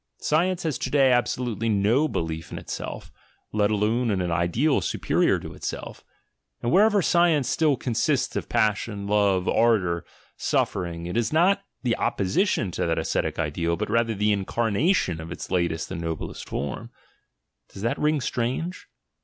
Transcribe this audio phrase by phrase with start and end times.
[0.17, 3.11] Science has to day abso lutely no belief in itself,
[3.53, 6.03] let alone in an ideal superior to Itself,
[6.59, 10.03] and wherever science still consists of passion, love, ardour,
[10.37, 15.31] suffering it is not the opposition to that ascetic ideal, but rather the incarnation of
[15.31, 16.89] its latest and noblest ASCETIC IDEALS 161 form.
[17.71, 18.87] Does that ring strange?